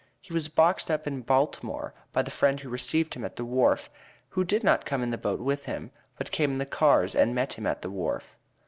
He 0.19 0.33
was 0.33 0.47
boxed 0.47 0.89
up 0.89 1.05
in 1.05 1.21
Baltimore 1.21 1.93
by 2.11 2.23
the 2.23 2.31
friend 2.31 2.59
who 2.59 2.69
received 2.69 3.13
him 3.13 3.23
at 3.23 3.35
the 3.35 3.45
wharf, 3.45 3.87
who 4.29 4.43
did 4.43 4.63
not 4.63 4.83
come 4.83 5.03
in 5.03 5.11
the 5.11 5.15
boat 5.15 5.39
with 5.41 5.65
him, 5.65 5.91
but 6.17 6.31
came 6.31 6.53
in 6.53 6.57
the 6.57 6.65
cars 6.65 7.13
and 7.13 7.35
met 7.35 7.53
him 7.53 7.67
at 7.67 7.83
the 7.83 7.89
wharf. 7.91 8.35